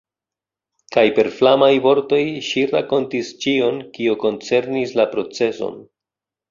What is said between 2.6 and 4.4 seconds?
rakontis ĉion, kio